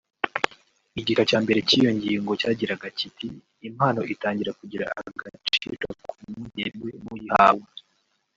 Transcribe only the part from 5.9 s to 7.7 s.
ku munsi yemewe n’uyihawe”